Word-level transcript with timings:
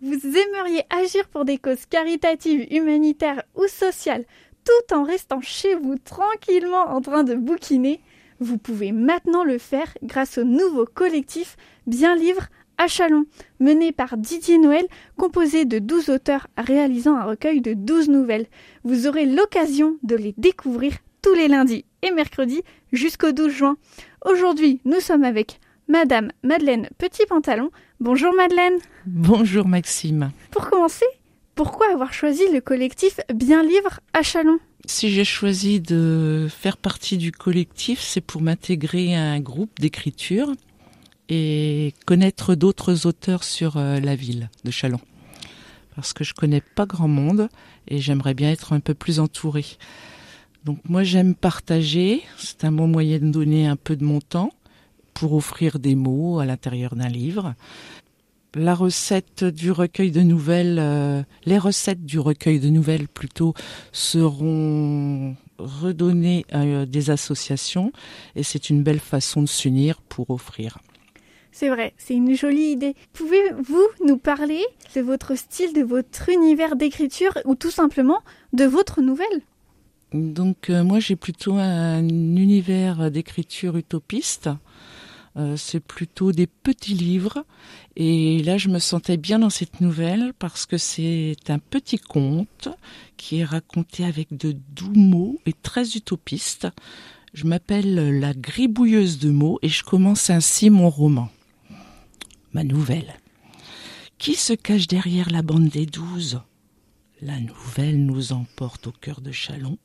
Vous 0.00 0.20
aimeriez 0.24 0.84
agir 0.88 1.26
pour 1.30 1.44
des 1.44 1.58
causes 1.58 1.86
caritatives, 1.86 2.64
humanitaires 2.70 3.42
ou 3.56 3.66
sociales 3.66 4.24
tout 4.64 4.94
en 4.94 5.02
restant 5.02 5.40
chez 5.40 5.74
vous 5.74 5.96
tranquillement 5.98 6.94
en 6.94 7.00
train 7.00 7.24
de 7.24 7.34
bouquiner? 7.34 8.00
Vous 8.38 8.56
pouvez 8.56 8.92
maintenant 8.92 9.42
le 9.42 9.58
faire 9.58 9.92
grâce 10.04 10.38
au 10.38 10.44
nouveau 10.44 10.86
collectif 10.86 11.56
Bien 11.88 12.14
Livre 12.14 12.46
à 12.78 12.86
Chalon, 12.86 13.24
mené 13.58 13.90
par 13.90 14.16
Didier 14.16 14.58
Noël, 14.58 14.86
composé 15.16 15.64
de 15.64 15.80
12 15.80 16.08
auteurs 16.08 16.46
réalisant 16.56 17.16
un 17.16 17.24
recueil 17.24 17.60
de 17.60 17.74
12 17.74 18.10
nouvelles. 18.10 18.46
Vous 18.84 19.08
aurez 19.08 19.26
l'occasion 19.26 19.96
de 20.04 20.14
les 20.14 20.34
découvrir 20.38 20.92
tous 21.20 21.34
les 21.34 21.48
lundis 21.48 21.84
et 22.02 22.12
mercredis 22.12 22.62
jusqu'au 22.92 23.32
12 23.32 23.50
juin. 23.50 23.76
Aujourd'hui, 24.24 24.80
nous 24.84 25.00
sommes 25.00 25.24
avec 25.24 25.58
Madame 25.88 26.30
Madeleine 26.42 26.88
Petit 26.98 27.26
Pantalon. 27.26 27.70
Bonjour 28.00 28.32
Madeleine. 28.34 28.78
Bonjour 29.06 29.66
Maxime. 29.66 30.30
Pour 30.50 30.70
commencer, 30.70 31.06
pourquoi 31.54 31.92
avoir 31.92 32.12
choisi 32.12 32.42
le 32.52 32.60
collectif 32.60 33.20
Bien 33.34 33.62
Livre 33.62 34.00
à 34.12 34.22
Chalon? 34.22 34.58
Si 34.86 35.10
j'ai 35.10 35.24
choisi 35.24 35.80
de 35.80 36.48
faire 36.50 36.76
partie 36.76 37.18
du 37.18 37.32
collectif, 37.32 38.00
c'est 38.00 38.20
pour 38.20 38.42
m'intégrer 38.42 39.14
à 39.14 39.22
un 39.22 39.40
groupe 39.40 39.78
d'écriture 39.80 40.52
et 41.28 41.94
connaître 42.06 42.54
d'autres 42.54 43.06
auteurs 43.06 43.44
sur 43.44 43.76
euh, 43.76 44.00
la 44.00 44.14
ville 44.14 44.50
de 44.64 44.70
Chalon. 44.70 45.00
Parce 45.94 46.12
que 46.12 46.24
je 46.24 46.32
connais 46.32 46.60
pas 46.60 46.86
grand 46.86 47.08
monde 47.08 47.48
et 47.88 47.98
j'aimerais 47.98 48.34
bien 48.34 48.50
être 48.50 48.72
un 48.72 48.80
peu 48.80 48.94
plus 48.94 49.20
entourée. 49.20 49.66
Donc 50.64 50.78
moi 50.88 51.02
j'aime 51.02 51.34
partager, 51.34 52.22
c'est 52.38 52.64
un 52.64 52.72
bon 52.72 52.86
moyen 52.86 53.18
de 53.18 53.30
donner 53.30 53.66
un 53.66 53.76
peu 53.76 53.96
de 53.96 54.04
mon 54.04 54.20
temps 54.20 54.52
pour 55.14 55.34
offrir 55.34 55.78
des 55.78 55.94
mots 55.94 56.38
à 56.38 56.46
l'intérieur 56.46 56.94
d'un 56.94 57.08
livre. 57.08 57.54
La 58.54 58.74
recette 58.74 59.44
du 59.44 59.70
recueil 59.70 60.10
de 60.10 60.20
nouvelles, 60.20 60.78
euh, 60.78 61.22
les 61.46 61.56
recettes 61.56 62.04
du 62.04 62.18
recueil 62.18 62.60
de 62.60 62.68
nouvelles 62.68 63.08
plutôt 63.08 63.54
seront 63.92 65.34
redonnées 65.58 66.44
à 66.52 66.84
des 66.84 67.10
associations 67.10 67.92
et 68.36 68.42
c'est 68.42 68.68
une 68.68 68.82
belle 68.82 69.00
façon 69.00 69.40
de 69.40 69.46
s'unir 69.46 70.02
pour 70.02 70.30
offrir. 70.30 70.78
C'est 71.50 71.68
vrai, 71.68 71.92
c'est 71.98 72.14
une 72.14 72.34
jolie 72.34 72.72
idée. 72.72 72.94
Pouvez-vous 73.12 73.86
nous 74.04 74.16
parler 74.16 74.62
de 74.96 75.00
votre 75.02 75.34
style, 75.34 75.74
de 75.74 75.82
votre 75.82 76.30
univers 76.30 76.76
d'écriture 76.76 77.38
ou 77.44 77.54
tout 77.54 77.70
simplement 77.70 78.20
de 78.52 78.64
votre 78.64 79.02
nouvelle? 79.02 79.42
Donc 80.14 80.68
euh, 80.70 80.82
moi 80.82 80.98
j'ai 80.98 81.16
plutôt 81.16 81.54
un 81.54 82.06
univers 82.06 83.10
d'écriture 83.10 83.76
utopiste. 83.76 84.50
Euh, 85.36 85.56
c'est 85.56 85.80
plutôt 85.80 86.30
des 86.30 86.46
petits 86.46 86.92
livres 86.94 87.46
et 87.96 88.42
là 88.42 88.58
je 88.58 88.68
me 88.68 88.78
sentais 88.78 89.16
bien 89.16 89.38
dans 89.38 89.48
cette 89.48 89.80
nouvelle 89.80 90.34
parce 90.38 90.66
que 90.66 90.76
c'est 90.76 91.36
un 91.48 91.58
petit 91.58 91.96
conte 91.96 92.68
qui 93.16 93.38
est 93.38 93.44
raconté 93.44 94.04
avec 94.04 94.36
de 94.36 94.54
doux 94.74 94.92
mots 94.92 95.38
et 95.46 95.54
très 95.54 95.92
utopiste. 95.92 96.68
Je 97.32 97.46
m'appelle 97.46 98.20
la 98.20 98.34
gribouilleuse 98.34 99.18
de 99.18 99.30
mots 99.30 99.58
et 99.62 99.70
je 99.70 99.82
commence 99.82 100.28
ainsi 100.28 100.68
mon 100.68 100.90
roman 100.90 101.30
ma 102.52 102.64
nouvelle. 102.64 103.14
Qui 104.18 104.34
se 104.34 104.52
cache 104.52 104.86
derrière 104.86 105.30
la 105.30 105.42
bande 105.42 105.68
des 105.68 105.86
douze? 105.86 106.40
La 107.20 107.40
nouvelle 107.40 108.04
nous 108.04 108.32
emporte 108.32 108.88
au 108.88 108.92
cœur 108.92 109.20
de 109.20 109.32
Chalon, 109.32 109.78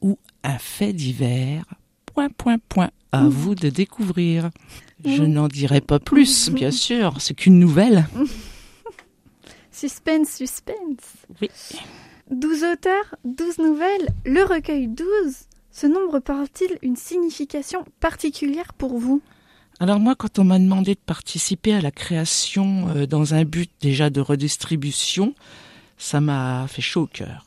ou 0.00 0.18
un 0.42 0.58
fait 0.58 0.92
divers. 0.92 1.64
Point, 2.14 2.30
point, 2.30 2.58
point. 2.68 2.90
À 3.12 3.28
vous 3.28 3.54
de 3.54 3.68
découvrir. 3.68 4.50
Je 5.04 5.22
n'en 5.22 5.48
dirai 5.48 5.80
pas 5.80 5.98
plus, 5.98 6.50
bien 6.50 6.70
sûr. 6.70 7.14
C'est 7.20 7.34
qu'une 7.34 7.58
nouvelle. 7.58 8.06
suspense, 9.72 10.30
suspense. 10.36 11.26
Oui. 11.40 11.50
Douze 12.30 12.62
auteurs, 12.62 13.16
douze 13.24 13.58
nouvelles, 13.58 14.10
le 14.24 14.44
recueil 14.44 14.86
douze. 14.86 15.48
Ce 15.72 15.86
nombre 15.86 16.20
porte-t-il 16.20 16.78
une 16.82 16.96
signification 16.96 17.84
particulière 17.98 18.72
pour 18.74 18.98
vous? 18.98 19.22
Alors 19.80 19.98
moi, 19.98 20.14
quand 20.14 20.38
on 20.38 20.44
m'a 20.44 20.58
demandé 20.58 20.94
de 20.94 21.00
participer 21.00 21.72
à 21.72 21.80
la 21.80 21.90
création 21.90 22.88
euh, 22.88 23.06
dans 23.06 23.34
un 23.34 23.44
but 23.44 23.70
déjà 23.80 24.10
de 24.10 24.20
redistribution, 24.20 25.34
ça 25.96 26.20
m'a 26.20 26.66
fait 26.68 26.82
chaud 26.82 27.02
au 27.02 27.06
cœur. 27.06 27.46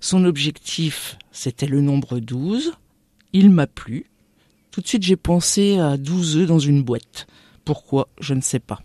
Son 0.00 0.24
objectif, 0.24 1.18
c'était 1.32 1.66
le 1.66 1.80
nombre 1.80 2.18
12. 2.20 2.72
Il 3.32 3.50
m'a 3.50 3.66
plu. 3.66 4.06
Tout 4.70 4.80
de 4.80 4.86
suite, 4.86 5.02
j'ai 5.02 5.16
pensé 5.16 5.78
à 5.78 5.96
12 5.96 6.38
œufs 6.38 6.46
dans 6.46 6.58
une 6.58 6.82
boîte. 6.82 7.26
Pourquoi? 7.64 8.08
Je 8.20 8.34
ne 8.34 8.40
sais 8.40 8.58
pas. 8.58 8.80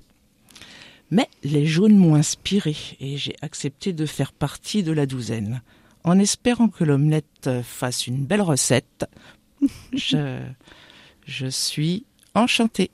Mais 1.09 1.29
les 1.43 1.65
jaunes 1.65 1.97
m'ont 1.97 2.15
inspiré 2.15 2.75
et 2.99 3.17
j'ai 3.17 3.35
accepté 3.41 3.93
de 3.93 4.05
faire 4.05 4.33
partie 4.33 4.83
de 4.83 4.91
la 4.91 5.05
douzaine. 5.05 5.61
En 6.03 6.19
espérant 6.19 6.67
que 6.67 6.83
l'omelette 6.83 7.49
fasse 7.63 8.07
une 8.07 8.25
belle 8.25 8.41
recette, 8.41 9.05
je, 9.93 10.41
je 11.25 11.47
suis 11.47 12.05
Enchanté. 12.37 12.91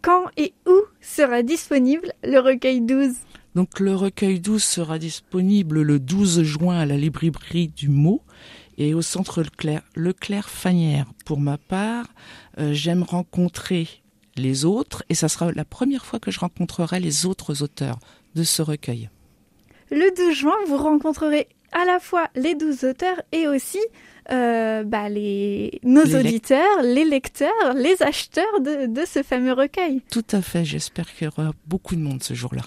Quand 0.00 0.26
et 0.36 0.54
où 0.64 0.80
sera 1.00 1.42
disponible 1.42 2.12
le 2.22 2.38
recueil 2.38 2.80
12 2.82 3.14
Donc 3.56 3.80
le 3.80 3.96
recueil 3.96 4.38
12 4.38 4.62
sera 4.62 5.00
disponible 5.00 5.82
le 5.82 5.98
12 5.98 6.44
juin 6.44 6.78
à 6.78 6.86
la 6.86 6.96
librairie 6.96 7.66
du 7.66 7.88
mot 7.88 8.22
et 8.78 8.94
au 8.94 9.02
centre 9.02 9.42
Leclerc, 9.42 9.82
Leclerc 9.94 10.48
Fanière. 10.48 11.06
Pour 11.24 11.40
ma 11.40 11.58
part, 11.58 12.06
euh, 12.58 12.72
j'aime 12.72 13.02
rencontrer 13.02 13.88
les 14.36 14.64
autres 14.64 15.02
et 15.08 15.14
ça 15.14 15.28
sera 15.28 15.52
la 15.52 15.64
première 15.64 16.04
fois 16.04 16.20
que 16.20 16.30
je 16.30 16.40
rencontrerai 16.40 17.00
les 17.00 17.26
autres 17.26 17.62
auteurs 17.62 17.98
de 18.34 18.42
ce 18.42 18.62
recueil. 18.62 19.08
Le 19.90 20.14
12 20.14 20.34
juin, 20.34 20.56
vous 20.68 20.76
rencontrerez 20.76 21.48
à 21.72 21.84
la 21.84 21.98
fois 21.98 22.28
les 22.34 22.54
12 22.54 22.84
auteurs 22.84 23.20
et 23.32 23.48
aussi 23.48 23.80
euh, 24.30 24.82
bah, 24.82 25.08
les, 25.08 25.80
nos 25.84 26.02
auditeurs, 26.02 26.82
les 26.82 27.04
lecteurs, 27.04 27.74
les 27.74 28.02
acheteurs 28.02 28.60
de, 28.60 28.86
de 28.86 29.06
ce 29.06 29.22
fameux 29.22 29.52
recueil. 29.52 30.02
Tout 30.10 30.24
à 30.32 30.42
fait, 30.42 30.64
j'espère 30.64 31.12
qu'il 31.12 31.26
y 31.26 31.28
aura 31.28 31.52
beaucoup 31.66 31.94
de 31.94 32.00
monde 32.00 32.22
ce 32.22 32.34
jour-là. 32.34 32.62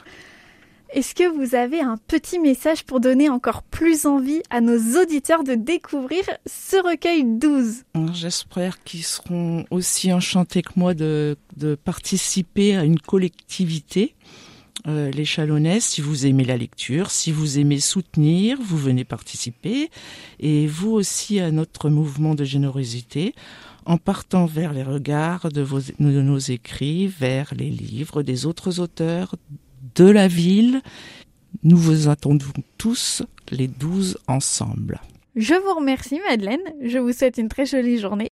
Est-ce 0.92 1.14
que 1.14 1.30
vous 1.30 1.54
avez 1.54 1.82
un 1.82 1.98
petit 1.98 2.40
message 2.40 2.84
pour 2.84 3.00
donner 3.00 3.30
encore 3.30 3.62
plus 3.62 4.08
envie 4.08 4.42
à 4.50 4.60
nos 4.60 5.00
auditeurs 5.00 5.44
de 5.44 5.54
découvrir 5.54 6.24
ce 6.48 6.78
recueil 6.78 7.24
12 7.26 7.84
J'espère 8.12 8.84
qu'ils 8.84 9.04
seront 9.04 9.66
aussi 9.70 10.12
enchantés 10.12 10.64
que 10.64 10.72
moi 10.76 10.96
de, 10.96 11.38
participer 11.86 12.76
à 12.76 12.86
une 12.86 13.00
collectivité 13.00 14.16
euh, 14.88 15.12
les 15.12 15.26
Chalonnaises, 15.26 15.84
si 15.84 16.02
vous 16.02 16.26
aimez 16.26 16.46
la 16.46 16.58
lecture, 16.58 17.12
si 17.12 17.32
vous 17.32 17.60
aimez 17.60 17.80
soutenir, 17.80 18.58
vous 18.60 18.78
venez 18.78 19.04
participer, 19.04 19.92
et 20.40 20.66
vous 20.68 20.92
aussi 20.92 21.40
à 21.40 21.52
notre 21.52 21.90
mouvement 21.90 22.34
de 22.34 22.46
générosité, 22.46 23.36
en 23.86 23.98
partant 23.98 24.46
vers 24.46 24.72
les 24.72 24.84
regards 24.84 25.50
de, 25.50 25.64
de 26.00 26.22
nos 26.22 26.38
écrits, 26.38 27.08
vers 27.08 27.54
les 27.56 27.70
livres 27.70 28.24
des 28.24 28.46
autres 28.46 28.80
auteurs 28.80 29.36
de 30.00 30.10
la 30.10 30.28
ville. 30.28 30.82
Nous 31.64 31.78
vous 31.78 32.08
attendons 32.08 32.54
tous 32.78 33.22
les 33.52 33.68
douze 33.68 34.18
ensemble. 34.28 35.02
Je 35.36 35.54
vous 35.54 35.76
remercie 35.76 36.20
Madeleine, 36.28 36.62
je 36.82 36.98
vous 36.98 37.12
souhaite 37.12 37.38
une 37.38 37.50
très 37.50 37.66
jolie 37.66 38.00
journée 38.00 38.28